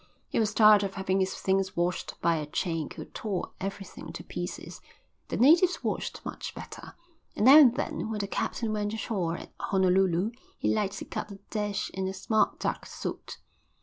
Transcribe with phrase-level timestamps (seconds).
[0.29, 4.23] He was tired of having his things washed by a Chink who tore everything to
[4.23, 4.81] pieces;
[5.27, 6.95] the natives washed much better,
[7.35, 11.29] and now and then when the captain went ashore at Honolulu he liked to cut
[11.29, 13.37] a dash in a smart duck suit.